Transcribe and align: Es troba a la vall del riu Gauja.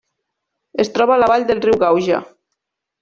Es 0.83 0.89
troba 0.95 1.15
a 1.15 1.17
la 1.23 1.27
vall 1.33 1.45
del 1.51 1.61
riu 1.67 1.77
Gauja. 1.85 2.23